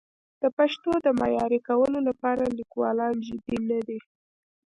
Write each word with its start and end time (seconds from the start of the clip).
د 0.41 0.43
پښتو 0.57 0.91
د 1.05 1.07
معیاري 1.19 1.59
کولو 1.67 1.99
لپاره 2.07 2.43
لیکوالان 2.57 3.13
جدي 3.27 3.57
نه 3.69 3.79
دي. 3.87 3.99